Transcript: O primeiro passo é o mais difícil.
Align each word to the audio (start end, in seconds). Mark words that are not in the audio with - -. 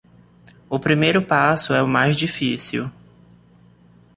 O 0.67 0.79
primeiro 0.79 1.21
passo 1.21 1.75
é 1.75 1.83
o 1.83 1.87
mais 1.87 2.15
difícil. 2.17 2.89